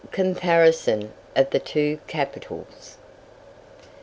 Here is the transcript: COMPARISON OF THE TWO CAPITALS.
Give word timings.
COMPARISON 0.11 1.13
OF 1.35 1.51
THE 1.51 1.59
TWO 1.59 1.99
CAPITALS. 2.07 2.97